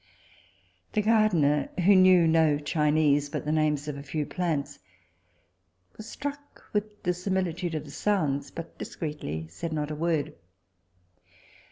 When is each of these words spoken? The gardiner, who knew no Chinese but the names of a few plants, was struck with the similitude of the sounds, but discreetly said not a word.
The 0.93 1.03
gardiner, 1.03 1.69
who 1.85 1.95
knew 1.95 2.25
no 2.27 2.57
Chinese 2.57 3.29
but 3.29 3.45
the 3.45 3.51
names 3.51 3.87
of 3.87 3.97
a 3.97 4.01
few 4.01 4.25
plants, 4.25 4.79
was 5.95 6.09
struck 6.09 6.63
with 6.73 7.03
the 7.03 7.13
similitude 7.13 7.75
of 7.75 7.85
the 7.85 7.91
sounds, 7.91 8.49
but 8.49 8.79
discreetly 8.79 9.45
said 9.47 9.71
not 9.73 9.91
a 9.91 9.95
word. 9.95 10.33